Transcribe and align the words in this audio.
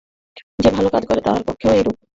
যে 0.59 0.69
ভাল 0.75 0.85
কাজ 0.93 1.03
করে, 1.05 1.21
তাহার 1.21 1.41
পক্ষেও 1.47 1.75
এইরূপ। 1.77 1.95